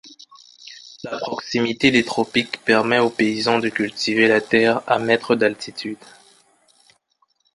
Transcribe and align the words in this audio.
La 1.03 1.15
proximité 1.19 1.91
des 1.91 2.03
tropiques 2.03 2.59
permet 2.65 2.97
aux 2.97 3.11
paysans 3.11 3.59
de 3.59 3.69
cultiver 3.69 4.27
la 4.27 4.41
terre 4.41 4.81
à 4.89 4.97
mètres 4.97 5.35
d'altitude. 5.35 5.99